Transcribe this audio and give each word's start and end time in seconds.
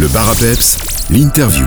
Le 0.00 0.08
bar 0.08 0.30
à 0.30 0.34
peps, 0.34 0.78
l'interview. 1.10 1.66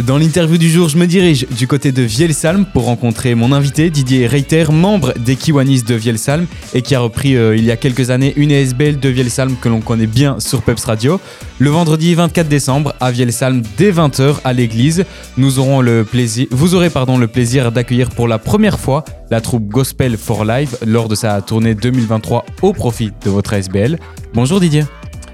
Dans 0.00 0.18
l'interview 0.18 0.58
du 0.58 0.68
jour, 0.68 0.90
je 0.90 0.98
me 0.98 1.06
dirige 1.06 1.46
du 1.48 1.66
côté 1.66 1.92
de 1.92 2.02
Vielsalm 2.02 2.66
pour 2.66 2.84
rencontrer 2.84 3.34
mon 3.34 3.52
invité 3.52 3.88
Didier 3.88 4.26
Reiter, 4.26 4.66
membre 4.70 5.14
des 5.18 5.34
Kiwanis 5.34 5.82
de 5.82 5.94
Vielsalm 5.94 6.46
et 6.74 6.82
qui 6.82 6.94
a 6.94 7.00
repris 7.00 7.38
euh, 7.38 7.56
il 7.56 7.64
y 7.64 7.70
a 7.70 7.78
quelques 7.78 8.10
années 8.10 8.34
une 8.36 8.52
ASBL 8.52 9.00
de 9.00 9.08
Vielsalm 9.08 9.56
que 9.56 9.70
l'on 9.70 9.80
connaît 9.80 10.06
bien 10.06 10.38
sur 10.40 10.60
Peps 10.60 10.84
Radio. 10.84 11.18
Le 11.58 11.70
vendredi 11.70 12.14
24 12.14 12.48
décembre 12.48 12.94
à 13.00 13.10
Vielsalm 13.10 13.62
dès 13.78 13.90
20h 13.90 14.40
à 14.44 14.52
l'église, 14.52 15.06
nous 15.38 15.58
aurons 15.58 15.80
le 15.80 16.04
plaisir, 16.04 16.48
vous 16.50 16.74
aurez 16.74 16.90
pardon, 16.90 17.16
le 17.16 17.28
plaisir 17.28 17.72
d'accueillir 17.72 18.10
pour 18.10 18.28
la 18.28 18.38
première 18.38 18.78
fois 18.78 19.06
la 19.30 19.40
troupe 19.40 19.68
Gospel 19.68 20.18
for 20.18 20.44
Life 20.44 20.76
lors 20.86 21.08
de 21.08 21.14
sa 21.14 21.40
tournée 21.40 21.74
2023 21.74 22.44
au 22.60 22.74
profit 22.74 23.10
de 23.24 23.30
votre 23.30 23.54
ASBL. 23.54 23.98
Bonjour 24.34 24.60
Didier. 24.60 24.84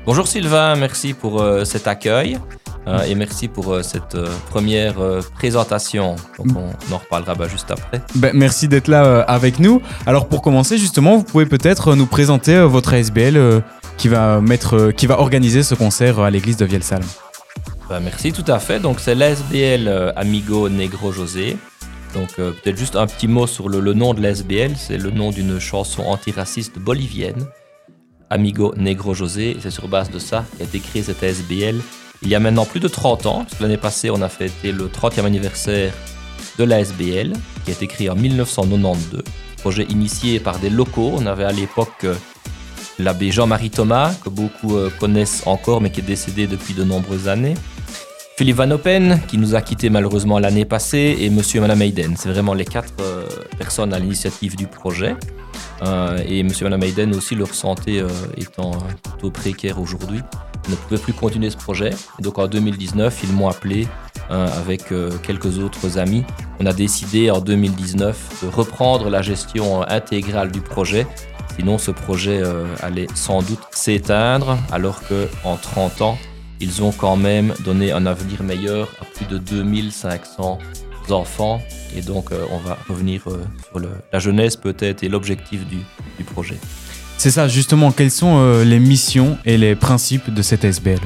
Bonjour 0.06 0.28
Sylvain, 0.28 0.76
merci 0.76 1.14
pour 1.14 1.42
euh, 1.42 1.64
cet 1.64 1.88
accueil. 1.88 2.38
Euh, 2.86 3.02
et 3.02 3.16
merci 3.16 3.48
pour 3.48 3.72
euh, 3.72 3.82
cette 3.82 4.16
première 4.50 4.94
présentation. 5.34 6.14
Donc 6.38 6.56
on, 6.56 6.94
en 6.94 6.98
reparlera 6.98 7.34
bah, 7.34 7.48
juste 7.48 7.72
après. 7.72 8.00
Ben, 8.14 8.30
merci 8.32 8.68
d'être 8.68 8.86
là 8.86 9.22
avec 9.22 9.58
nous. 9.58 9.82
Alors 10.06 10.28
pour 10.28 10.42
commencer 10.42 10.78
justement, 10.78 11.16
vous 11.16 11.24
pouvez 11.24 11.46
peut-être 11.46 11.96
nous 11.96 12.06
présenter 12.06 12.56
votre 12.60 12.94
ASBL 12.94 13.64
qui 13.96 14.06
va 14.06 14.40
mettre, 14.40 14.92
qui 14.92 15.08
va 15.08 15.18
organiser 15.18 15.64
ce 15.64 15.74
concert 15.74 16.20
à 16.20 16.30
l'église 16.30 16.56
de 16.56 16.66
Vielsalm. 16.66 17.02
Bah, 17.88 17.98
merci 18.00 18.32
tout 18.32 18.44
à 18.46 18.60
fait. 18.60 18.78
Donc 18.78 19.00
c'est 19.00 19.16
euh, 19.20 20.12
Amigo 20.14 20.68
Negro 20.68 21.10
José. 21.10 21.56
Donc 22.14 22.36
peut-être 22.36 22.78
juste 22.78 22.94
un 22.94 23.08
petit 23.08 23.26
mot 23.26 23.48
sur 23.48 23.68
le, 23.68 23.80
le 23.80 23.92
nom 23.92 24.14
de 24.14 24.24
l'SBL. 24.24 24.76
C'est 24.76 24.98
le 24.98 25.10
nom 25.10 25.30
d'une 25.30 25.58
chanson 25.58 26.04
antiraciste 26.04 26.78
bolivienne. 26.78 27.44
Amigo 28.30 28.74
Negro 28.76 29.14
José. 29.14 29.56
C'est 29.60 29.70
sur 29.70 29.88
base 29.88 30.10
de 30.10 30.18
ça 30.18 30.44
qu'a 30.58 30.64
été 30.64 30.80
créé 30.80 31.02
cette 31.02 31.22
SBL 31.22 31.80
il 32.22 32.28
y 32.28 32.34
a 32.34 32.40
maintenant 32.40 32.64
plus 32.64 32.80
de 32.80 32.88
30 32.88 33.26
ans. 33.26 33.46
L'année 33.60 33.76
passée, 33.76 34.10
on 34.10 34.22
a 34.22 34.28
fêté 34.28 34.72
le 34.72 34.88
30e 34.88 35.24
anniversaire 35.24 35.92
de 36.58 36.64
la 36.64 36.80
SBL 36.80 37.32
qui 37.64 37.70
a 37.70 37.74
été 37.74 37.86
créé 37.86 38.10
en 38.10 38.16
1992. 38.16 39.22
Projet 39.58 39.84
initié 39.84 40.40
par 40.40 40.58
des 40.58 40.70
locaux. 40.70 41.12
On 41.14 41.26
avait 41.26 41.44
à 41.44 41.52
l'époque 41.52 42.04
euh, 42.04 42.14
l'abbé 42.98 43.30
Jean-Marie 43.30 43.70
Thomas, 43.70 44.14
que 44.24 44.28
beaucoup 44.28 44.76
euh, 44.76 44.90
connaissent 44.98 45.46
encore, 45.46 45.80
mais 45.80 45.90
qui 45.90 46.00
est 46.00 46.04
décédé 46.04 46.46
depuis 46.46 46.74
de 46.74 46.84
nombreuses 46.84 47.28
années. 47.28 47.54
Philippe 48.38 48.56
Van 48.56 48.70
Open, 48.70 49.18
qui 49.28 49.38
nous 49.38 49.54
a 49.54 49.62
quittés 49.62 49.88
malheureusement 49.88 50.38
l'année 50.38 50.66
passée, 50.66 51.16
et 51.20 51.30
Monsieur 51.30 51.56
et 51.56 51.60
Madame 51.62 51.80
Hayden. 51.80 52.16
C'est 52.18 52.28
vraiment 52.28 52.52
les 52.52 52.66
quatre 52.66 52.92
euh, 53.00 53.24
personnes 53.56 53.94
à 53.94 53.98
l'initiative 53.98 54.56
du 54.56 54.66
projet. 54.66 55.16
Euh, 55.82 56.22
et 56.28 56.42
Monsieur 56.42 56.66
et 56.66 56.68
Madame 56.68 56.82
Hayden 56.82 57.14
aussi, 57.14 57.34
leur 57.34 57.54
santé 57.54 57.98
euh, 57.98 58.08
étant 58.36 58.72
plutôt 59.02 59.30
précaire 59.30 59.80
aujourd'hui, 59.80 60.20
ne 60.68 60.74
pouvaient 60.74 61.00
plus 61.00 61.14
continuer 61.14 61.48
ce 61.48 61.56
projet. 61.56 61.92
Et 62.18 62.22
donc 62.22 62.38
en 62.38 62.46
2019, 62.46 63.20
ils 63.24 63.32
m'ont 63.32 63.48
appelé 63.48 63.88
avec 64.28 64.92
quelques 65.22 65.60
autres 65.60 65.98
amis. 65.98 66.24
On 66.58 66.66
a 66.66 66.72
décidé 66.72 67.30
en 67.30 67.38
2019 67.38 68.42
de 68.42 68.48
reprendre 68.48 69.08
la 69.08 69.22
gestion 69.22 69.88
intégrale 69.88 70.50
du 70.50 70.60
projet. 70.60 71.06
Sinon, 71.56 71.78
ce 71.78 71.92
projet 71.92 72.42
allait 72.82 73.06
sans 73.14 73.40
doute 73.40 73.60
s'éteindre, 73.70 74.58
alors 74.72 75.00
qu'en 75.08 75.56
30 75.56 76.02
ans, 76.02 76.18
ils 76.60 76.82
ont 76.82 76.92
quand 76.92 77.16
même 77.16 77.54
donné 77.64 77.92
un 77.92 78.06
avenir 78.06 78.42
meilleur 78.42 78.88
à 79.00 79.04
plus 79.04 79.26
de 79.26 79.38
2500 79.38 80.58
enfants. 81.10 81.62
Et 81.96 82.02
donc, 82.02 82.32
euh, 82.32 82.44
on 82.50 82.58
va 82.58 82.78
revenir 82.88 83.22
euh, 83.28 83.44
sur 83.68 83.78
le- 83.78 83.90
la 84.12 84.18
jeunesse 84.18 84.56
peut-être 84.56 85.02
et 85.04 85.08
l'objectif 85.08 85.66
du, 85.66 85.78
du 86.18 86.24
projet. 86.24 86.56
C'est 87.18 87.30
ça 87.30 87.48
justement, 87.48 87.92
quelles 87.92 88.10
sont 88.10 88.38
euh, 88.38 88.64
les 88.64 88.78
missions 88.78 89.38
et 89.44 89.56
les 89.56 89.74
principes 89.74 90.32
de 90.32 90.42
cette 90.42 90.64
ASBL 90.64 90.98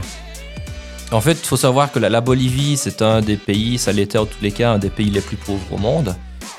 En 1.12 1.20
fait, 1.20 1.32
il 1.42 1.46
faut 1.46 1.56
savoir 1.56 1.92
que 1.92 1.98
la, 1.98 2.08
la 2.08 2.20
Bolivie, 2.20 2.76
c'est 2.76 3.02
un 3.02 3.20
des 3.20 3.36
pays, 3.36 3.78
ça 3.78 3.92
l'était 3.92 4.18
en 4.18 4.26
tous 4.26 4.40
les 4.42 4.50
cas, 4.52 4.72
un 4.72 4.78
des 4.78 4.90
pays 4.90 5.10
les 5.10 5.20
plus 5.20 5.36
pauvres 5.36 5.72
au 5.72 5.78
monde. 5.78 6.14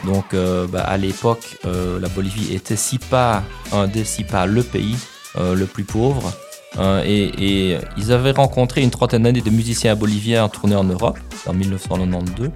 Donc, 0.06 0.34
euh, 0.34 0.68
bah, 0.68 0.82
à 0.82 0.98
l'époque, 0.98 1.58
la 1.64 2.08
Bolivie 2.10 2.54
était 2.54 2.76
si 2.78 2.98
pas 2.98 3.44
un 3.72 3.88
des 3.88 4.04
si 4.06 4.24
pas 4.24 4.46
le 4.46 4.64
pays 4.64 4.96
le 5.38 5.66
plus 5.66 5.84
pauvre. 5.84 6.32
Euh, 6.78 7.04
et, 7.06 7.78
ils 7.98 8.12
avaient 8.12 8.32
rencontré 8.32 8.82
une 8.82 8.92
trentaine 8.92 9.24
d'années 9.24 9.42
de 9.42 9.50
musiciens 9.50 9.96
boliviens 9.96 10.46
en 10.46 10.50
tournée 10.50 10.76
en 10.76 10.84
Europe, 10.84 11.20
en 11.48 11.54
1992. 11.54 12.50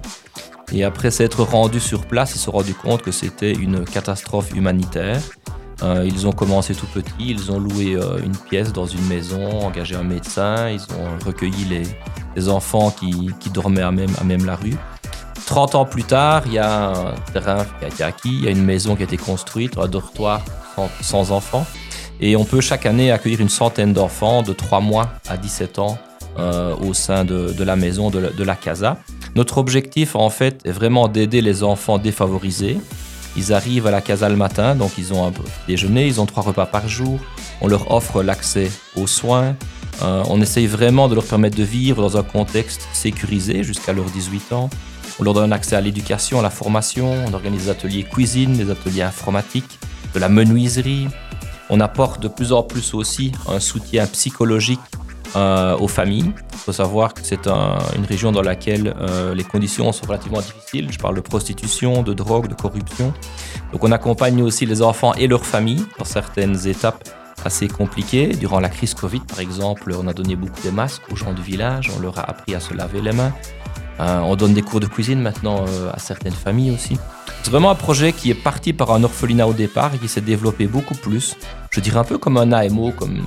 Et 0.72 0.84
après 0.84 1.10
s'être 1.10 1.42
rendus 1.42 1.80
sur 1.80 2.06
place, 2.06 2.34
ils 2.34 2.38
se 2.38 2.46
sont 2.46 2.52
rendus 2.52 2.74
compte 2.74 3.02
que 3.02 3.12
c'était 3.12 3.52
une 3.52 3.84
catastrophe 3.84 4.52
humanitaire. 4.54 5.20
Euh, 5.82 6.04
ils 6.06 6.26
ont 6.26 6.32
commencé 6.32 6.74
tout 6.74 6.86
petit, 6.86 7.12
ils 7.28 7.52
ont 7.52 7.60
loué 7.60 7.94
euh, 7.94 8.18
une 8.24 8.36
pièce 8.36 8.72
dans 8.72 8.86
une 8.86 9.06
maison, 9.06 9.60
engagé 9.60 9.94
un 9.94 10.02
médecin, 10.02 10.70
ils 10.70 10.80
ont 10.80 11.24
recueilli 11.24 11.64
les, 12.34 12.48
enfants 12.48 12.90
qui, 12.90 13.50
dormaient 13.50 13.82
à 13.82 13.90
même, 13.90 14.44
la 14.44 14.56
rue. 14.56 14.76
30 15.46 15.74
ans 15.74 15.84
plus 15.86 16.04
tard, 16.04 16.42
il 16.46 16.54
y 16.54 16.58
a 16.58 16.90
un 16.90 17.14
terrain 17.32 17.64
qui 17.78 17.84
a 17.84 17.88
été 17.88 18.04
acquis, 18.04 18.28
il 18.28 18.44
y 18.44 18.48
a 18.48 18.50
une 18.50 18.64
maison 18.64 18.94
qui 18.94 19.02
a 19.02 19.04
été 19.04 19.16
construite, 19.16 19.78
un 19.78 19.88
dortoir 19.88 20.42
sans 21.00 21.30
enfants. 21.30 21.66
Et 22.20 22.36
on 22.36 22.44
peut 22.44 22.60
chaque 22.60 22.86
année 22.86 23.10
accueillir 23.10 23.40
une 23.40 23.48
centaine 23.48 23.92
d'enfants 23.92 24.42
de 24.42 24.52
3 24.52 24.80
mois 24.80 25.10
à 25.28 25.36
17 25.36 25.78
ans 25.78 25.98
euh, 26.38 26.74
au 26.76 26.94
sein 26.94 27.24
de, 27.24 27.62
la 27.62 27.76
maison, 27.76 28.10
de 28.10 28.44
la, 28.44 28.56
casa. 28.56 28.98
Notre 29.34 29.58
objectif, 29.58 30.16
en 30.16 30.30
fait, 30.30 30.60
est 30.64 30.70
vraiment 30.70 31.08
d'aider 31.08 31.40
les 31.40 31.62
enfants 31.62 31.98
défavorisés. 31.98 32.78
Ils 33.36 33.52
arrivent 33.52 33.86
à 33.86 33.90
la 33.90 34.00
casa 34.00 34.28
le 34.28 34.36
matin, 34.36 34.74
donc 34.74 34.92
ils 34.96 35.12
ont 35.12 35.26
un 35.26 35.32
déjeuner, 35.68 36.06
ils 36.06 36.20
ont 36.20 36.26
trois 36.26 36.42
repas 36.42 36.64
par 36.64 36.88
jour. 36.88 37.18
On 37.60 37.68
leur 37.68 37.90
offre 37.90 38.22
l'accès 38.22 38.70
aux 38.96 39.06
soins. 39.06 39.56
Euh, 40.02 40.22
on 40.28 40.40
essaye 40.40 40.66
vraiment 40.66 41.08
de 41.08 41.14
leur 41.14 41.24
permettre 41.24 41.56
de 41.56 41.62
vivre 41.62 42.00
dans 42.02 42.16
un 42.16 42.22
contexte 42.22 42.88
sécurisé 42.92 43.62
jusqu'à 43.62 43.92
leurs 43.92 44.06
18 44.06 44.52
ans. 44.52 44.70
On 45.18 45.24
leur 45.24 45.34
donne 45.34 45.52
accès 45.52 45.76
à 45.76 45.80
l'éducation, 45.80 46.38
à 46.38 46.42
la 46.42 46.50
formation. 46.50 47.14
On 47.26 47.32
organise 47.32 47.64
des 47.64 47.70
ateliers 47.70 48.02
cuisine, 48.04 48.54
des 48.54 48.70
ateliers 48.70 49.02
informatiques, 49.02 49.78
de 50.14 50.18
la 50.18 50.28
menuiserie. 50.28 51.08
On 51.70 51.80
apporte 51.80 52.20
de 52.20 52.28
plus 52.28 52.52
en 52.52 52.62
plus 52.62 52.94
aussi 52.94 53.32
un 53.48 53.60
soutien 53.60 54.06
psychologique 54.06 54.80
euh, 55.34 55.76
aux 55.78 55.88
familles. 55.88 56.32
Il 56.52 56.58
faut 56.58 56.72
savoir 56.72 57.12
que 57.12 57.20
c'est 57.22 57.46
un- 57.48 57.78
une 57.96 58.04
région 58.04 58.30
dans 58.32 58.42
laquelle 58.42 58.94
euh, 59.00 59.34
les 59.34 59.44
conditions 59.44 59.90
sont 59.92 60.06
relativement 60.06 60.40
difficiles. 60.40 60.88
Je 60.90 60.98
parle 60.98 61.16
de 61.16 61.20
prostitution, 61.20 62.02
de 62.02 62.14
drogue, 62.14 62.48
de 62.48 62.54
corruption. 62.54 63.12
Donc 63.72 63.82
on 63.84 63.90
accompagne 63.92 64.42
aussi 64.42 64.64
les 64.66 64.80
enfants 64.82 65.12
et 65.14 65.26
leurs 65.26 65.44
familles 65.44 65.84
dans 65.98 66.04
certaines 66.04 66.66
étapes 66.68 67.02
assez 67.44 67.68
compliquées. 67.68 68.28
Durant 68.28 68.60
la 68.60 68.68
crise 68.68 68.94
Covid, 68.94 69.20
par 69.20 69.40
exemple, 69.40 69.92
on 70.00 70.06
a 70.08 70.12
donné 70.12 70.36
beaucoup 70.36 70.60
de 70.64 70.70
masques 70.70 71.02
aux 71.12 71.16
gens 71.16 71.32
du 71.32 71.42
village. 71.42 71.90
On 71.96 72.00
leur 72.00 72.18
a 72.18 72.30
appris 72.30 72.54
à 72.54 72.60
se 72.60 72.72
laver 72.74 73.00
les 73.00 73.12
mains. 73.12 73.32
Euh, 74.00 74.18
on 74.20 74.36
donne 74.36 74.52
des 74.52 74.62
cours 74.62 74.80
de 74.80 74.86
cuisine 74.86 75.20
maintenant 75.20 75.64
euh, 75.66 75.90
à 75.92 75.98
certaines 75.98 76.34
familles 76.34 76.70
aussi. 76.70 76.98
C'est 77.42 77.50
vraiment 77.50 77.70
un 77.70 77.76
projet 77.76 78.12
qui 78.12 78.30
est 78.30 78.34
parti 78.34 78.72
par 78.72 78.90
un 78.90 79.04
orphelinat 79.04 79.46
au 79.46 79.52
départ 79.52 79.94
et 79.94 79.98
qui 79.98 80.08
s'est 80.08 80.20
développé 80.20 80.66
beaucoup 80.66 80.94
plus. 80.94 81.36
Je 81.70 81.80
dirais 81.80 81.98
un 81.98 82.04
peu 82.04 82.18
comme 82.18 82.36
un 82.36 82.52
AMO, 82.52 82.90
comme 82.90 83.22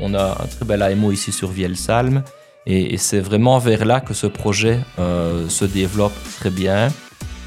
on, 0.00 0.14
a 0.14 0.42
un 0.42 0.46
très 0.46 0.64
bel 0.64 0.82
AMO 0.82 1.12
ici 1.12 1.32
sur 1.32 1.50
Vielsalm. 1.50 2.22
Et, 2.66 2.98
c'est 2.98 3.20
vraiment 3.20 3.58
vers 3.58 3.84
là 3.84 4.00
que 4.00 4.14
ce 4.14 4.26
projet 4.26 4.80
euh, 4.98 5.48
se 5.48 5.64
développe 5.64 6.14
très 6.38 6.50
bien. 6.50 6.88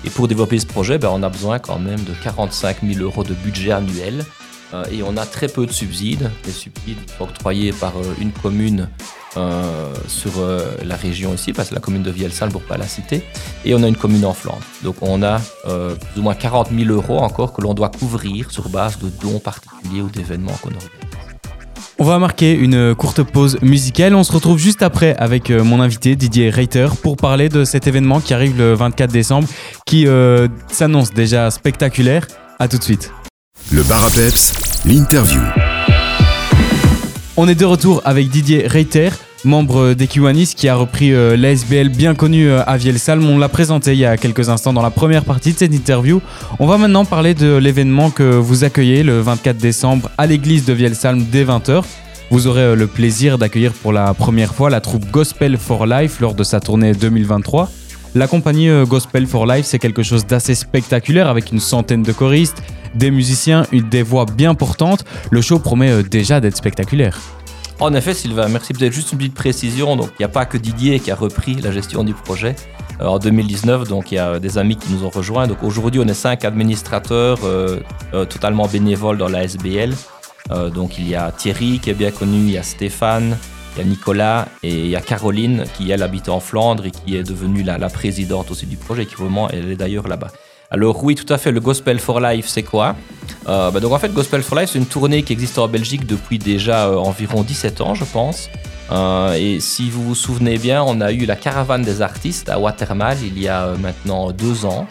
Et 0.06 0.10
pour 0.10 0.28
développer 0.28 0.60
ce 0.60 0.66
projet, 0.66 0.98
ben, 0.98 1.10
on 1.12 1.22
a 1.24 1.30
besoin 1.30 1.60
quand 1.60 1.78
même 1.78 2.04
de 2.04 2.14
45 2.24 2.78
000 2.84 3.04
euros 3.04 3.24
de 3.24 3.34
budget 3.34 3.72
annuel. 3.72 4.26
Et 4.90 5.04
on 5.04 5.18
a 5.18 5.26
très 5.26 5.50
peu 5.50 5.66
de 5.66 5.72
subsides. 5.74 6.32
Les 6.46 6.54
subsides 6.54 6.98
octroyés 7.20 7.74
par 7.74 7.92
une 8.22 8.32
commune 8.32 8.88
euh, 9.38 9.94
sur 10.08 10.32
euh, 10.40 10.76
la 10.84 10.96
région 10.96 11.34
ici, 11.34 11.54
parce 11.54 11.70
que 11.70 11.76
la 11.76 11.82
commune 11.82 12.04
de 12.04 12.12
Vielsalm, 12.12 12.52
pour 12.52 12.64
pas 12.64 12.78
la 12.78 12.88
citer. 12.88 13.24
Et 13.66 13.74
on 13.74 13.84
a 13.84 13.88
une 13.88 13.96
commune 13.96 14.26
en 14.26 14.34
Flandre. 14.34 14.62
Donc 14.84 14.96
on 15.02 15.24
a 15.24 15.40
euh, 15.68 15.96
plus 15.96 16.20
ou 16.20 16.24
moins 16.24 16.36
40 16.36 16.70
000 16.78 16.92
euros 16.92 17.20
encore 17.20 17.54
que 17.54 17.62
l'on 17.62 17.74
doit 17.74 17.90
couvrir 17.90 18.52
sur 18.52 18.70
base 18.70 19.00
de 19.00 19.10
dons 19.22 19.40
particuliers 19.40 20.02
ou 20.02 20.10
d'événements 20.10 20.58
qu'on 20.62 20.70
organise. 20.70 20.90
On 22.00 22.04
va 22.04 22.18
marquer 22.18 22.54
une 22.54 22.96
courte 22.96 23.22
pause 23.22 23.60
musicale. 23.62 24.16
On 24.16 24.24
se 24.24 24.32
retrouve 24.32 24.58
juste 24.58 24.82
après 24.82 25.16
avec 25.18 25.52
mon 25.52 25.80
invité 25.82 26.16
Didier 26.16 26.50
Reiter 26.50 26.88
pour 27.04 27.16
parler 27.16 27.48
de 27.48 27.64
cet 27.64 27.86
événement 27.86 28.20
qui 28.20 28.34
arrive 28.34 28.58
le 28.58 28.74
24 28.74 29.12
décembre 29.12 29.48
qui 29.86 30.08
euh, 30.08 30.48
s'annonce 30.72 31.12
déjà 31.12 31.52
spectaculaire. 31.52 32.26
A 32.60 32.68
tout 32.68 32.78
de 32.78 32.84
suite. 32.84 33.12
Le 33.72 33.84
bar 33.84 34.04
à 34.04 34.10
peps, 34.10 34.82
l'interview. 34.86 35.42
On 37.44 37.48
est 37.48 37.56
de 37.56 37.66
retour 37.66 38.04
avec 38.06 38.30
Didier 38.30 38.68
Reiter, 38.68 39.10
membre 39.46 39.96
des 39.96 40.06
Kiwanis 40.06 40.54
qui 40.56 40.68
a 40.68 40.76
repris 40.76 41.12
euh, 41.12 41.36
l'ASBL 41.36 41.90
bien 41.90 42.14
connu 42.14 42.48
euh, 42.48 42.62
à 42.68 42.78
Vielsalm. 42.78 43.28
On 43.28 43.40
l'a 43.40 43.50
présenté 43.50 43.94
il 43.94 43.98
y 43.98 44.06
a 44.06 44.16
quelques 44.16 44.50
instants 44.50 44.74
dans 44.74 44.84
la 44.84 44.92
première 44.92 45.26
partie 45.26 45.52
de 45.52 45.58
cette 45.58 45.74
interview. 45.74 46.22
On 46.60 46.68
va 46.68 46.78
maintenant 46.78 47.04
parler 47.04 47.34
de 47.34 47.56
l'événement 47.56 48.12
que 48.12 48.22
vous 48.22 48.64
accueillez 48.64 49.02
le 49.02 49.22
24 49.22 49.58
décembre 49.58 50.12
à 50.20 50.28
l'église 50.28 50.66
de 50.66 50.74
Vielsalm 50.74 51.26
dès 51.32 51.44
20h. 51.44 51.84
Vous 52.30 52.46
aurez 52.46 52.62
euh, 52.62 52.76
le 52.76 52.86
plaisir 52.86 53.40
d'accueillir 53.40 53.74
pour 53.74 53.92
la 53.92 54.14
première 54.14 54.54
fois 54.54 54.70
la 54.70 54.80
troupe 54.80 55.10
Gospel 55.10 55.58
for 55.58 55.88
Life 55.88 56.20
lors 56.20 56.36
de 56.36 56.44
sa 56.44 56.60
tournée 56.60 56.94
2023. 56.94 57.72
La 58.14 58.28
compagnie 58.28 58.70
euh, 58.70 58.86
Gospel 58.86 59.26
for 59.26 59.48
Life, 59.48 59.66
c'est 59.66 59.80
quelque 59.80 60.04
chose 60.04 60.28
d'assez 60.28 60.54
spectaculaire 60.54 61.28
avec 61.28 61.52
une 61.52 61.62
centaine 61.62 62.04
de 62.04 62.12
choristes, 62.12 62.62
des 62.94 63.12
musiciens, 63.12 63.66
des 63.72 64.04
voix 64.04 64.26
bien 64.26 64.56
portantes. 64.56 65.06
Le 65.30 65.42
show 65.42 65.60
promet 65.60 65.92
euh, 65.92 66.04
déjà 66.04 66.40
d'être 66.40 66.58
spectaculaire. 66.58 67.20
En 67.80 67.94
effet, 67.94 68.14
Sylvain, 68.14 68.48
merci. 68.48 68.74
Peut-être 68.74 68.94
juste 68.94 69.12
une 69.12 69.18
petite 69.18 69.34
précision. 69.34 69.96
Donc, 69.96 70.10
il 70.12 70.22
n'y 70.22 70.26
a 70.26 70.30
pas 70.30 70.46
que 70.46 70.58
Didier 70.58 71.00
qui 71.00 71.10
a 71.10 71.16
repris 71.16 71.56
la 71.56 71.72
gestion 71.72 72.04
du 72.04 72.14
projet. 72.14 72.56
En 73.00 73.18
2019, 73.18 73.88
donc 73.88 74.12
il 74.12 74.16
y 74.16 74.20
a 74.20 74.40
des 74.40 74.60
amis 74.60 74.76
qui 74.78 74.94
nous 74.94 75.04
ont 75.04 75.10
rejoints. 75.10 75.48
Donc 75.48 75.64
aujourd'hui, 75.64 76.00
on 76.00 76.08
est 76.08 76.14
cinq 76.14 76.46
administrateurs 76.46 77.40
euh, 77.44 77.80
euh, 78.14 78.26
totalement 78.26 78.68
bénévoles 78.68 79.18
dans 79.18 79.30
la 79.30 79.44
SBL. 79.44 79.96
donc 80.76 81.00
il 81.00 81.10
y 81.10 81.16
a 81.16 81.32
Thierry 81.32 81.80
qui 81.80 81.90
est 81.90 81.96
bien 81.96 82.12
connu, 82.12 82.38
il 82.38 82.52
y 82.52 82.58
a 82.60 82.64
Stéphane, 82.64 83.38
il 83.76 83.80
y 83.80 83.82
a 83.86 83.88
Nicolas 83.88 84.48
et 84.64 84.74
il 84.74 84.88
y 84.88 84.96
a 84.96 85.02
Caroline 85.02 85.64
qui 85.76 85.92
elle 85.92 86.04
habite 86.04 86.30
en 86.30 86.40
Flandre 86.40 86.86
et 86.86 86.92
qui 86.92 87.16
est 87.16 87.24
devenue 87.24 87.64
la, 87.64 87.78
présidente 87.90 88.52
aussi 88.52 88.66
du 88.66 88.78
projet. 88.78 89.06
Qui 89.06 89.16
vraiment, 89.16 89.50
elle 89.50 89.72
est 89.72 89.76
d'ailleurs 89.76 90.08
là-bas. 90.08 90.32
Alors 90.72 91.04
oui, 91.04 91.16
tout 91.16 91.32
à 91.32 91.38
fait. 91.38 91.52
Le 91.52 91.60
Gospel 91.60 92.00
for 92.00 92.20
Life, 92.20 92.48
c'est 92.48 92.64
quoi? 92.64 92.96
Bah, 93.46 93.72
Donc 93.82 93.92
en 93.92 94.00
fait, 94.00 94.14
Gospel 94.14 94.42
for 94.42 94.58
Life, 94.58 94.70
c'est 94.72 94.80
une 94.80 94.86
tournée 94.86 95.22
qui 95.24 95.34
existe 95.34 95.60
en 95.60 95.68
Belgique 95.68 96.08
depuis 96.08 96.40
déjà 96.40 96.98
environ 96.98 97.44
17 97.44 97.82
ans, 97.82 97.94
je 97.94 98.06
pense. 98.06 98.50
Euh, 98.92 99.34
et 99.34 99.60
si 99.60 99.90
vous 99.90 100.04
vous 100.04 100.16
souvenez 100.16 100.58
bien, 100.58 100.84
on 100.84 101.00
a 101.02 101.12
eu 101.12 101.26
la 101.26 101.36
caravane 101.36 101.82
des 101.82 102.02
artistes 102.02 102.50
à 102.50 102.60
Watermal 102.60 103.18
il 103.24 103.40
y 103.40 103.48
a 103.48 103.66
euh, 103.66 103.78
maintenant 103.78 104.32
deux 104.32 104.66
ans. 104.66 104.86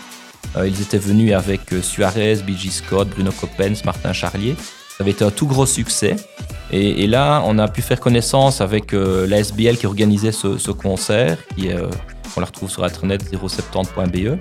Euh, 0.56 0.66
ils 0.66 0.80
étaient 0.80 0.98
venus 0.98 1.34
avec 1.34 1.60
Suarez, 1.82 2.36
B.G. 2.36 2.70
Scott, 2.70 3.08
Bruno 3.08 3.30
Coppens, 3.30 3.84
Martin 3.84 4.12
Charlier. 4.12 4.56
Ça 4.96 5.04
avait 5.04 5.10
été 5.10 5.24
un 5.24 5.30
tout 5.30 5.46
gros 5.46 5.66
succès. 5.66 6.16
Et, 6.72 7.08
là, 7.08 7.42
on 7.46 7.58
a 7.58 7.66
pu 7.66 7.82
faire 7.82 7.98
connaissance 7.98 8.60
avec 8.60 8.92
la 8.92 9.38
SBL 9.38 9.76
qui 9.76 9.86
organisait 9.86 10.30
ce, 10.30 10.70
concert, 10.70 11.36
qui 11.56 11.70
on 12.36 12.40
la 12.40 12.46
retrouve 12.46 12.70
sur 12.70 12.84
internet 12.84 13.24
070.be. 13.32 14.38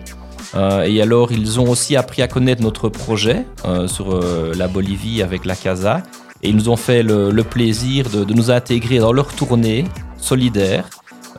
et 0.56 1.01
alors, 1.01 1.31
ils 1.31 1.60
ont 1.60 1.69
aussi 1.69 1.96
appris 1.96 2.22
à 2.22 2.28
connaître 2.28 2.62
notre 2.62 2.90
projet 2.90 3.46
sur 3.88 4.19
la 4.19 4.68
Bolivie 4.68 5.22
avec 5.22 5.46
la 5.46 5.56
Casa. 5.56 6.04
Et 6.42 6.50
ils 6.50 6.56
nous 6.56 6.69
ont 6.69 6.78
fait 6.78 7.04
le, 7.04 7.44
plaisir 7.44 8.10
de, 8.10 8.34
nous 8.34 8.51
intégrer 8.51 9.00
dans 9.00 9.12
leur 9.12 9.34
tournée 9.34 9.86
solidaire. 10.18 10.90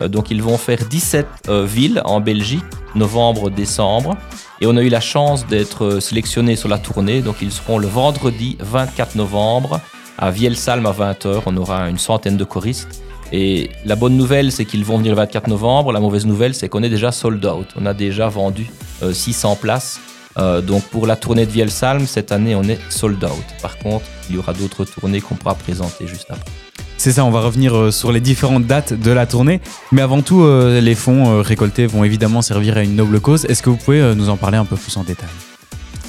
Euh, 0.02 0.08
donc 0.08 0.30
ils 0.30 0.42
vont 0.42 0.58
faire 0.58 0.78
17 0.78 1.26
euh, 1.48 1.64
villes 1.64 2.02
en 2.04 2.20
Belgique, 2.20 2.64
novembre, 2.94 3.50
décembre. 3.50 4.16
Et 4.60 4.66
on 4.66 4.76
a 4.76 4.82
eu 4.82 4.88
la 4.88 5.00
chance 5.00 5.46
d'être 5.46 6.00
sélectionnés 6.00 6.56
sur 6.56 6.68
la 6.68 6.78
tournée. 6.78 7.22
Donc 7.22 7.36
ils 7.40 7.52
seront 7.52 7.78
le 7.78 7.86
vendredi 7.86 8.56
24 8.60 9.14
novembre 9.16 9.80
à 10.18 10.30
Vielsalm 10.30 10.84
à 10.84 10.92
20h. 10.92 11.42
On 11.46 11.56
aura 11.56 11.88
une 11.88 11.98
centaine 11.98 12.36
de 12.36 12.44
choristes. 12.44 13.02
Et 13.32 13.70
la 13.86 13.96
bonne 13.96 14.16
nouvelle, 14.16 14.50
c'est 14.50 14.64
qu'ils 14.64 14.84
vont 14.84 14.98
venir 14.98 15.12
le 15.12 15.16
24 15.16 15.48
novembre. 15.48 15.92
La 15.92 16.00
mauvaise 16.00 16.26
nouvelle, 16.26 16.54
c'est 16.54 16.68
qu'on 16.68 16.82
est 16.82 16.90
déjà 16.90 17.10
sold 17.10 17.44
out. 17.46 17.68
On 17.80 17.86
a 17.86 17.94
déjà 17.94 18.28
vendu 18.28 18.68
600 19.12 19.52
euh, 19.52 19.54
places. 19.56 20.00
Euh, 20.38 20.60
donc 20.60 20.84
pour 20.84 21.06
la 21.06 21.16
tournée 21.16 21.46
de 21.46 21.50
Vielsalm, 21.50 22.06
cette 22.06 22.32
année, 22.32 22.54
on 22.54 22.62
est 22.62 22.78
sold 22.88 23.22
out. 23.24 23.44
Par 23.62 23.78
contre, 23.78 24.04
il 24.28 24.36
y 24.36 24.38
aura 24.38 24.52
d'autres 24.52 24.84
tournées 24.84 25.20
qu'on 25.20 25.34
pourra 25.34 25.54
présenter 25.54 26.06
juste 26.06 26.26
après. 26.30 26.50
C'est 26.96 27.12
ça, 27.12 27.24
on 27.24 27.30
va 27.30 27.40
revenir 27.40 27.74
euh, 27.74 27.90
sur 27.90 28.12
les 28.12 28.20
différentes 28.20 28.66
dates 28.66 28.92
de 28.92 29.10
la 29.10 29.26
tournée. 29.26 29.60
Mais 29.90 30.02
avant 30.02 30.20
tout, 30.22 30.46
les 30.46 30.94
fonds 30.94 31.42
récoltés 31.42 31.86
vont 31.86 32.04
évidemment 32.04 32.42
servir 32.42 32.76
à 32.76 32.82
une 32.82 32.94
noble 32.94 33.20
cause. 33.20 33.44
Est-ce 33.46 33.62
que 33.62 33.70
vous 33.70 33.76
pouvez 33.76 34.14
nous 34.14 34.28
en 34.28 34.36
parler 34.36 34.58
un 34.58 34.64
peu 34.64 34.76
plus 34.76 34.96
en 34.96 35.04
détail? 35.04 35.28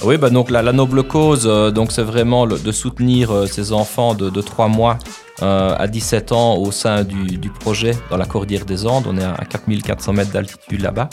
Oui, 0.03 0.17
bah 0.17 0.31
donc 0.31 0.49
la, 0.49 0.63
noble 0.73 1.03
cause, 1.03 1.43
donc 1.73 1.91
c'est 1.91 2.01
vraiment 2.01 2.47
de 2.47 2.71
soutenir 2.71 3.47
ces 3.47 3.71
enfants 3.71 4.15
de, 4.15 4.41
3 4.41 4.67
mois 4.67 4.97
à 5.41 5.87
17 5.87 6.31
ans 6.31 6.55
au 6.55 6.71
sein 6.71 7.03
du, 7.03 7.37
du, 7.37 7.49
projet 7.51 7.91
dans 8.09 8.17
la 8.17 8.25
Cordillère 8.25 8.65
des 8.65 8.87
Andes. 8.87 9.05
On 9.07 9.17
est 9.17 9.23
à 9.23 9.45
4400 9.47 10.13
mètres 10.13 10.31
d'altitude 10.31 10.81
là-bas. 10.81 11.09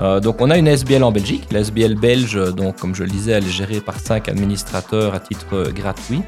Euh, 0.00 0.20
donc 0.20 0.40
on 0.40 0.50
a 0.50 0.58
une 0.58 0.68
SBL 0.68 1.02
en 1.02 1.12
Belgique. 1.12 1.44
La 1.50 1.60
SBL 1.60 1.94
belge, 1.94 2.38
donc 2.54 2.76
comme 2.76 2.94
je 2.94 3.04
le 3.04 3.10
disais, 3.10 3.32
elle 3.32 3.44
est 3.44 3.50
gérée 3.50 3.80
par 3.80 3.98
cinq 3.98 4.28
administrateurs 4.28 5.14
à 5.14 5.20
titre 5.20 5.46
euh, 5.54 5.72
gratuit. 5.72 6.22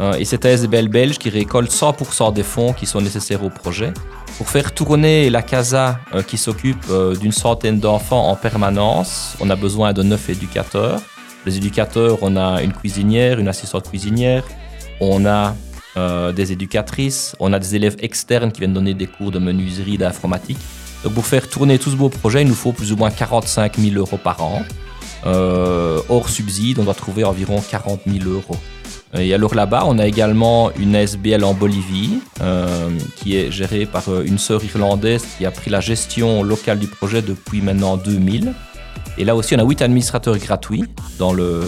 Euh, 0.00 0.14
et 0.14 0.24
c'est 0.24 0.44
la 0.44 0.52
SBL 0.52 0.88
belge 0.88 1.18
qui 1.18 1.30
récolte 1.30 1.70
100% 1.70 2.32
des 2.32 2.42
fonds 2.42 2.72
qui 2.72 2.86
sont 2.86 3.00
nécessaires 3.00 3.42
au 3.42 3.50
projet 3.50 3.92
pour 4.36 4.48
faire 4.48 4.72
tourner 4.72 5.30
la 5.30 5.40
CASA 5.40 5.98
qui 6.26 6.36
s'occupe 6.36 6.84
d'une 7.18 7.32
centaine 7.32 7.80
d'enfants 7.80 8.28
en 8.28 8.36
permanence. 8.36 9.34
On 9.40 9.48
a 9.48 9.56
besoin 9.56 9.94
de 9.94 10.02
neuf 10.02 10.28
éducateurs. 10.28 11.00
Les 11.46 11.56
éducateurs, 11.56 12.18
on 12.20 12.36
a 12.36 12.60
une 12.60 12.74
cuisinière, 12.74 13.38
une 13.38 13.48
assistante 13.48 13.88
cuisinière, 13.88 14.44
on 15.00 15.24
a 15.24 15.54
des 16.34 16.52
éducatrices, 16.52 17.34
on 17.40 17.54
a 17.54 17.58
des 17.58 17.76
élèves 17.76 17.96
externes 18.00 18.52
qui 18.52 18.60
viennent 18.60 18.74
donner 18.74 18.92
des 18.92 19.06
cours 19.06 19.30
de 19.30 19.38
menuiserie, 19.38 19.96
d'informatique. 19.96 20.58
Donc 21.04 21.14
pour 21.14 21.26
faire 21.26 21.48
tourner 21.48 21.78
tout 21.78 21.90
ce 21.90 21.96
beau 21.96 22.08
projet, 22.08 22.42
il 22.42 22.48
nous 22.48 22.54
faut 22.54 22.72
plus 22.72 22.92
ou 22.92 22.96
moins 22.96 23.10
45 23.10 23.78
000 23.78 23.96
euros 23.96 24.18
par 24.18 24.42
an. 24.42 24.62
Euh, 25.24 26.00
hors 26.08 26.28
subside, 26.28 26.78
on 26.78 26.84
doit 26.84 26.94
trouver 26.94 27.24
environ 27.24 27.60
40 27.60 28.00
000 28.06 28.28
euros. 28.28 28.56
Et 29.14 29.32
alors 29.32 29.54
là-bas, 29.54 29.84
on 29.86 29.98
a 29.98 30.06
également 30.06 30.70
une 30.72 30.94
SBL 30.94 31.42
en 31.44 31.54
Bolivie, 31.54 32.18
euh, 32.40 32.90
qui 33.16 33.36
est 33.36 33.50
gérée 33.50 33.86
par 33.86 34.08
euh, 34.08 34.24
une 34.24 34.38
sœur 34.38 34.62
irlandaise 34.64 35.24
qui 35.38 35.46
a 35.46 35.50
pris 35.50 35.70
la 35.70 35.80
gestion 35.80 36.42
locale 36.42 36.78
du 36.78 36.86
projet 36.86 37.22
depuis 37.22 37.60
maintenant 37.60 37.96
2000. 37.96 38.52
Et 39.18 39.24
là 39.24 39.34
aussi, 39.34 39.54
on 39.54 39.58
a 39.58 39.64
8 39.64 39.82
administrateurs 39.82 40.36
gratuits 40.38 40.84
dans 41.18 41.32
le, 41.32 41.62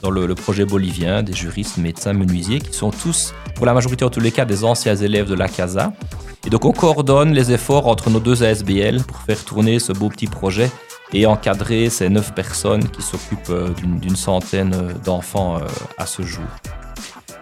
dans 0.00 0.10
le, 0.10 0.26
le, 0.26 0.34
projet 0.34 0.64
bolivien, 0.64 1.22
des 1.22 1.34
juristes, 1.34 1.76
médecins, 1.76 2.12
menuisiers, 2.12 2.60
qui 2.60 2.72
sont 2.72 2.90
tous, 2.90 3.34
pour 3.56 3.66
la 3.66 3.74
majorité 3.74 4.04
en 4.04 4.10
tous 4.10 4.20
les 4.20 4.32
cas, 4.32 4.44
des 4.44 4.64
anciens 4.64 4.96
élèves 4.96 5.28
de 5.28 5.34
la 5.34 5.48
CASA 5.48 5.92
et 6.46 6.50
donc 6.50 6.64
on 6.64 6.72
coordonne 6.72 7.32
les 7.32 7.52
efforts 7.52 7.86
entre 7.86 8.10
nos 8.10 8.20
deux 8.20 8.42
ASBL 8.42 9.02
pour 9.02 9.18
faire 9.18 9.42
tourner 9.44 9.78
ce 9.78 9.92
beau 9.92 10.08
petit 10.08 10.26
projet 10.26 10.70
et 11.12 11.26
encadrer 11.26 11.88
ces 11.90 12.08
neuf 12.08 12.34
personnes 12.34 12.88
qui 12.88 13.02
s'occupent 13.02 13.50
euh, 13.50 13.70
d'une 14.00 14.16
centaine 14.16 14.74
euh, 14.74 14.92
d'enfants 15.04 15.56
euh, 15.56 15.66
à 15.96 16.06
ce 16.06 16.22
jour. 16.22 16.44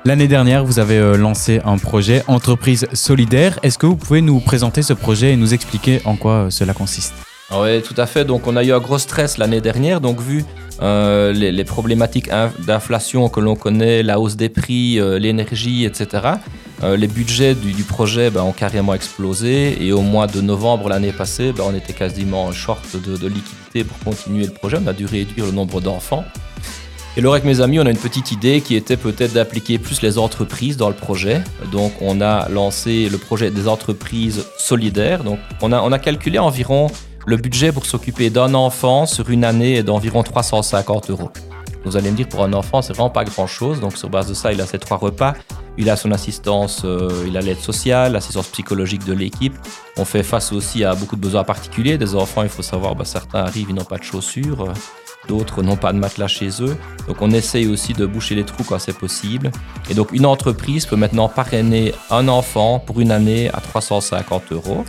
L'année 0.05 0.29
dernière, 0.29 0.65
vous 0.65 0.81
avez 0.81 1.17
lancé 1.17 1.61
un 1.65 1.79
projet 1.79 2.25
Entreprise 2.27 2.89
solidaire. 2.93 3.61
Est-ce 3.63 3.79
que 3.79 3.87
vous 3.87 3.95
pouvez 3.95 4.21
nous 4.21 4.41
présenter 4.41 4.83
ce 4.83 4.95
projet 4.95 5.33
et 5.33 5.37
nous 5.37 5.55
expliquer 5.55 6.03
en 6.05 6.17
quoi 6.17 6.49
cela 6.51 6.75
consiste? 6.75 7.15
Oui, 7.55 7.83
tout 7.83 7.95
à 7.97 8.07
fait. 8.07 8.25
Donc, 8.25 8.47
on 8.47 8.57
a 8.57 8.65
eu 8.65 8.73
un 8.73 8.81
gros 8.81 8.99
stress 8.99 9.39
l'année 9.39 9.61
dernière. 9.61 10.01
Donc, 10.01 10.21
vu 10.21 10.45
les, 10.81 11.65
problématiques 11.65 12.31
d'inflation 12.67 13.29
que 13.29 13.41
l'on 13.41 13.57
connaît, 13.57 14.03
la 14.03 14.19
hausse 14.19 14.37
des 14.37 14.49
prix, 14.49 14.99
l'énergie, 15.19 15.85
etc., 15.85 16.35
euh, 16.83 16.97
les 16.97 17.07
budgets 17.07 17.55
du, 17.55 17.85
projet 17.85 18.31
ben, 18.31 18.43
ont 18.43 18.53
carrément 18.53 18.93
explosé 18.93 19.77
et 19.81 19.93
au 19.93 20.01
mois 20.01 20.27
de 20.27 20.41
novembre 20.41 20.89
l'année 20.89 21.13
passée, 21.13 21.53
ben, 21.53 21.65
on 21.69 21.75
était 21.75 21.93
quasiment 21.93 22.47
en 22.47 22.53
short 22.53 22.97
de, 22.97 23.29
liquidité 23.29 23.85
pour 23.85 23.99
continuer 24.01 24.47
le 24.47 24.53
projet. 24.53 24.79
On 24.83 24.87
a 24.89 24.93
dû 24.93 25.07
réduire 25.07 25.47
le 25.47 25.53
nombre 25.53 25.81
d'enfants. 25.81 26.25
Et 27.17 27.21
là, 27.21 27.31
avec 27.31 27.45
mes 27.45 27.61
amis, 27.61 27.79
on 27.79 27.87
a 27.87 27.91
une 27.91 27.99
petite 27.99 28.33
idée 28.33 28.63
qui 28.63 28.75
était 28.75 28.97
peut-être 28.97 29.35
d'appliquer 29.35 29.79
plus 29.79 30.03
les 30.03 30.19
entreprises 30.19 30.77
dans 30.77 30.89
le 30.89 30.95
projet. 30.95 31.43
Donc, 31.71 31.93
on 32.01 32.21
a 32.21 32.49
lancé 32.49 33.09
le 33.09 33.19
projet 33.19 33.51
des 33.51 33.69
entreprises 33.69 34.45
solidaires. 34.59 35.23
Donc, 35.23 35.39
on 35.61 35.71
a 35.73 35.99
calculé 35.99 36.39
environ 36.39 36.89
le 37.27 37.37
budget 37.37 37.73
pour 37.73 37.87
s'occuper 37.87 38.31
d'un 38.31 38.55
enfant 38.55 39.07
sur 39.07 39.31
une 39.31 39.45
année 39.45 39.77
est 39.77 39.83
d'environ 39.83 40.23
350 40.23 41.11
euros. 41.11 41.31
Vous 41.85 41.97
allez 41.97 42.11
me 42.11 42.17
dire, 42.17 42.29
pour 42.29 42.45
un 42.45 42.53
enfant, 42.53 42.83
c'est 42.83 42.93
vraiment 42.93 43.11
pas 43.11 43.25
grand-chose. 43.25 43.81
Donc, 43.81 43.97
sur 43.97 44.09
base 44.09 44.29
de 44.29 44.35
ça, 44.35 44.53
il 44.53 44.61
a 44.61 44.67
ses 44.67 44.79
trois 44.79 44.97
repas. 44.97 45.35
Il 45.79 45.89
a 45.89 45.97
son 45.97 46.13
assistance, 46.13 46.83
euh, 46.85 47.25
il 47.27 47.37
a 47.37 47.41
l'aide 47.41 47.59
sociale, 47.59 48.13
l'assistance 48.13 48.49
psychologique 48.49 49.05
de 49.05 49.15
l'équipe. 49.15 49.55
On 49.97 50.05
fait 50.05 50.23
face 50.23 50.53
aussi 50.53 50.85
à 50.85 50.95
beaucoup 50.95 51.17
de 51.17 51.21
besoins 51.21 51.45
particuliers. 51.45 51.97
Des 51.97 52.15
enfants, 52.15 52.43
il 52.43 52.51
faut 52.51 52.63
savoir, 52.63 52.95
bah, 52.95 53.05
certains 53.05 53.41
arrivent, 53.41 53.69
ils 53.71 53.75
n'ont 53.75 53.85
pas 53.85 53.97
de 53.97 54.03
chaussures, 54.03 54.73
d'autres 55.29 55.63
n'ont 55.63 55.77
pas 55.77 55.93
de 55.93 55.99
matelas 55.99 56.29
chez 56.29 56.51
eux. 56.61 56.77
Donc 57.09 57.23
on 57.23 57.31
essaye 57.31 57.67
aussi 57.67 57.95
de 57.95 58.05
boucher 58.05 58.35
les 58.35 58.45
trous 58.45 58.65
quand 58.65 58.79
c'est 58.79 58.97
possible. 58.97 59.51
Et 59.89 59.95
donc 59.95 60.13
une 60.13 60.27
entreprise 60.27 60.85
peut 60.85 60.97
maintenant 60.97 61.29
parrainer 61.29 61.95
un 62.11 62.29
enfant 62.29 62.79
pour 62.79 63.01
une 63.01 63.11
année 63.11 63.49
à 63.49 63.61
350 63.61 64.53
euros. 64.53 64.85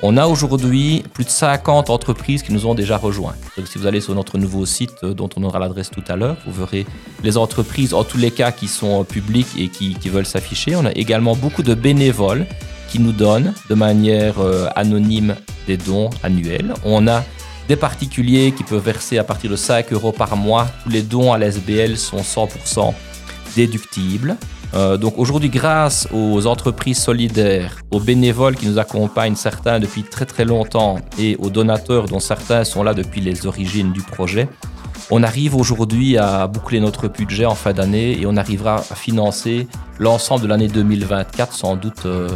On 0.00 0.16
a 0.16 0.28
aujourd'hui 0.28 1.02
plus 1.12 1.24
de 1.24 1.30
50 1.30 1.90
entreprises 1.90 2.44
qui 2.44 2.52
nous 2.52 2.66
ont 2.66 2.76
déjà 2.76 2.96
rejoints. 2.96 3.34
Si 3.66 3.78
vous 3.78 3.86
allez 3.86 4.00
sur 4.00 4.14
notre 4.14 4.38
nouveau 4.38 4.64
site, 4.64 4.94
euh, 5.02 5.12
dont 5.12 5.28
on 5.36 5.42
aura 5.42 5.58
l'adresse 5.58 5.90
tout 5.90 6.04
à 6.06 6.14
l'heure, 6.14 6.36
vous 6.46 6.52
verrez 6.52 6.86
les 7.24 7.36
entreprises, 7.36 7.94
en 7.94 8.04
tous 8.04 8.16
les 8.16 8.30
cas, 8.30 8.52
qui 8.52 8.68
sont 8.68 9.02
publiques 9.02 9.58
et 9.58 9.68
qui, 9.68 9.96
veulent 10.08 10.24
s'afficher. 10.24 10.76
On 10.76 10.84
a 10.84 10.92
également 10.92 11.34
beaucoup 11.34 11.64
de 11.64 11.74
bénévoles 11.74 12.46
qui 12.88 13.00
nous 13.00 13.10
donnent 13.10 13.52
de 13.68 13.74
manière 13.74 14.38
euh, 14.38 14.68
anonyme 14.76 15.34
des 15.66 15.76
dons 15.76 16.10
annuels. 16.22 16.74
On 16.84 17.08
a 17.08 17.24
des 17.66 17.76
particuliers 17.76 18.52
qui 18.56 18.62
peuvent 18.62 18.84
verser 18.84 19.18
à 19.18 19.24
partir 19.24 19.50
de 19.50 19.56
5 19.56 19.92
euros 19.92 20.12
par 20.12 20.36
mois. 20.36 20.68
Tous 20.84 20.90
les 20.90 21.02
dons 21.02 21.32
à 21.32 21.38
l'SBL 21.38 21.98
sont 21.98 22.18
100% 22.18 22.94
déductibles. 23.56 24.36
Euh, 24.74 24.96
donc 24.96 25.14
aujourd'hui, 25.18 25.48
grâce 25.48 26.08
aux 26.12 26.46
entreprises 26.46 26.98
solidaires, 26.98 27.76
aux 27.90 28.00
bénévoles 28.00 28.56
qui 28.56 28.66
nous 28.66 28.78
accompagnent, 28.78 29.36
certains 29.36 29.80
depuis 29.80 30.02
très 30.02 30.26
très 30.26 30.44
longtemps, 30.44 30.96
et 31.18 31.36
aux 31.36 31.50
donateurs 31.50 32.06
dont 32.06 32.20
certains 32.20 32.64
sont 32.64 32.82
là 32.82 32.94
depuis 32.94 33.20
les 33.20 33.46
origines 33.46 33.92
du 33.92 34.02
projet, 34.02 34.48
on 35.10 35.22
arrive 35.22 35.56
aujourd'hui 35.56 36.18
à 36.18 36.46
boucler 36.46 36.80
notre 36.80 37.08
budget 37.08 37.46
en 37.46 37.54
fin 37.54 37.72
d'année 37.72 38.20
et 38.20 38.26
on 38.26 38.36
arrivera 38.36 38.76
à 38.90 38.94
financer 38.94 39.66
l'ensemble 39.98 40.42
de 40.42 40.48
l'année 40.48 40.68
2024 40.68 41.54
sans 41.54 41.76
doute 41.76 42.04
euh, 42.04 42.28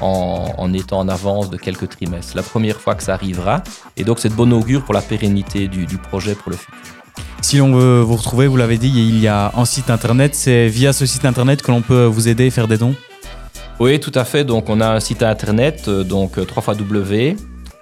en, 0.00 0.72
étant 0.72 1.00
en 1.00 1.08
avance 1.08 1.50
de 1.50 1.56
quelques 1.56 1.88
trimestres. 1.88 2.36
La 2.36 2.44
première 2.44 2.80
fois 2.80 2.94
que 2.94 3.02
ça 3.02 3.14
arrivera 3.14 3.64
et 3.96 4.04
donc 4.04 4.20
c'est 4.20 4.28
de 4.28 4.34
bon 4.34 4.52
augure 4.52 4.84
pour 4.84 4.94
la 4.94 5.02
pérennité 5.02 5.66
du 5.66 5.98
projet 5.98 6.36
pour 6.36 6.50
le 6.50 6.56
futur. 6.56 6.78
Si 7.42 7.56
l'on 7.56 7.74
veut 7.74 8.00
vous 8.00 8.16
retrouver, 8.16 8.46
vous 8.46 8.56
l'avez 8.56 8.78
dit, 8.78 8.92
il 8.94 9.18
y 9.18 9.28
a 9.28 9.52
un 9.56 9.64
site 9.64 9.90
internet. 9.90 10.34
C'est 10.34 10.68
via 10.68 10.92
ce 10.92 11.06
site 11.06 11.24
internet 11.24 11.62
que 11.62 11.70
l'on 11.70 11.82
peut 11.82 12.04
vous 12.04 12.28
aider 12.28 12.46
et 12.46 12.50
faire 12.50 12.68
des 12.68 12.76
dons 12.76 12.94
Oui, 13.78 13.98
tout 13.98 14.12
à 14.14 14.24
fait. 14.24 14.44
Donc, 14.44 14.68
on 14.68 14.80
a 14.80 14.94
un 14.94 15.00
site 15.00 15.22
internet, 15.22 15.84
euh, 15.88 16.04
donc 16.04 16.38
euh, 16.38 16.44
3 16.44 16.74
w 16.74 17.36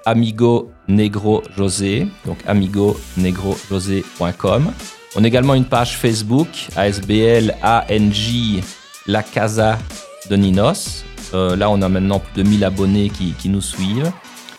Amigo 0.06 0.70
Negro 0.88 1.42
José, 1.56 2.06
donc 2.24 2.38
amigonegrojosé.com. 2.46 4.72
On 5.16 5.24
a 5.24 5.26
également 5.26 5.54
une 5.54 5.64
page 5.64 5.96
Facebook, 5.98 6.68
ASBL 6.76 7.54
ANJ 7.62 8.60
La 9.06 9.22
Casa 9.22 9.78
de 10.30 10.36
Ninos. 10.36 11.04
Euh, 11.34 11.56
là, 11.56 11.68
on 11.68 11.82
a 11.82 11.88
maintenant 11.88 12.20
plus 12.20 12.42
de 12.42 12.48
1000 12.48 12.64
abonnés 12.64 13.10
qui 13.10 13.48
nous 13.48 13.60
suivent. 13.60 14.10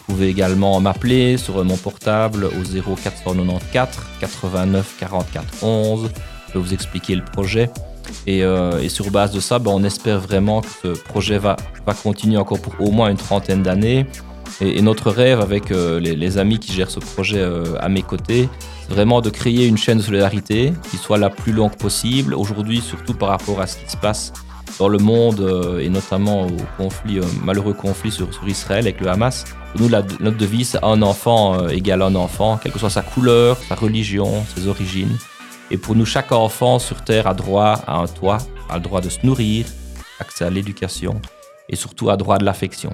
Vous 0.10 0.16
pouvez 0.16 0.30
également 0.30 0.82
m'appeler 0.82 1.38
sur 1.38 1.64
mon 1.64 1.78
portable 1.78 2.46
au 2.46 2.64
0494 2.64 3.90
89 4.20 4.96
44 5.00 5.64
11. 5.64 6.10
Je 6.48 6.54
vais 6.54 6.60
vous 6.60 6.74
expliquer 6.74 7.14
le 7.14 7.24
projet. 7.24 7.70
Et, 8.26 8.44
euh, 8.44 8.90
sur 8.90 9.12
base 9.12 9.32
de 9.34 9.40
ça, 9.40 9.60
ben, 9.60 9.70
on 9.70 9.84
espère 9.84 10.20
vraiment 10.20 10.62
que 10.62 10.96
ce 10.96 11.00
projet 11.00 11.38
va, 11.38 11.58
va 11.86 11.94
continuer 11.94 12.38
encore 12.38 12.60
pour 12.60 12.74
au 12.82 12.90
moins 12.90 13.10
une 13.12 13.18
trentaine 13.18 13.62
d'années. 13.62 14.08
Et, 14.62 14.82
notre 14.82 15.12
rêve 15.12 15.42
avec 15.42 15.70
euh, 15.70 16.00
les, 16.00 16.38
amis 16.40 16.58
qui 16.58 16.74
gèrent 16.74 16.90
ce 16.90 17.00
projet 17.00 17.38
euh, 17.38 17.76
à 17.80 17.88
mes 17.88 18.02
côtés, 18.02 18.50
c'est 18.82 18.92
vraiment 18.92 19.22
de 19.22 19.30
créer 19.30 19.68
une 19.68 19.78
chaîne 19.78 20.00
de 20.00 20.04
solidarité 20.04 20.74
qui 20.90 20.98
soit 20.98 21.20
la 21.20 21.30
plus 21.30 21.52
longue 21.52 21.76
possible. 21.76 22.34
Aujourd'hui, 22.34 22.82
surtout 22.82 23.14
par 23.14 23.30
rapport 23.30 23.62
à 23.62 23.68
ce 23.68 23.78
qui 23.78 23.92
se 23.92 23.98
passe 23.98 24.34
dans 24.80 24.88
le 24.88 24.98
monde 24.98 25.78
et 25.80 25.90
notamment 25.90 26.48
au 26.48 26.58
conflit, 26.78 27.20
malheureux 27.44 27.74
conflit 27.74 28.12
sur, 28.12 28.34
sur 28.34 28.48
Israël 28.48 28.86
avec 28.88 29.02
le 29.02 29.08
Hamas. 29.08 29.46
Nous, 29.76 29.88
notre 29.88 30.38
devise, 30.38 30.80
un 30.82 31.02
enfant 31.02 31.60
euh, 31.60 31.68
égale 31.70 32.02
un 32.02 32.16
enfant, 32.16 32.58
quelle 32.58 32.72
que 32.72 32.80
soit 32.80 32.90
sa 32.90 33.04
couleur, 33.04 33.58
sa 33.68 33.76
religion, 33.76 34.44
ses 34.56 34.68
origines. 34.68 35.18
Et 35.72 35.78
pour 35.78 35.96
nous, 35.96 36.06
chaque 36.06 36.32
enfant 36.32 36.80
sur 36.80 37.04
Terre 37.04 37.28
a 37.28 37.34
droit 37.34 37.80
à 37.86 37.98
un 37.98 38.08
toit, 38.08 38.40
a 38.70 38.78
le 38.78 38.82
droit 38.82 39.02
de 39.02 39.10
se 39.10 39.20
nourrir, 39.24 39.66
accès 40.20 40.44
à 40.44 40.50
l'éducation 40.50 41.22
et 41.70 41.76
surtout 41.76 42.10
a 42.10 42.18
droit 42.18 42.40
de 42.40 42.46
l'affection. 42.46 42.94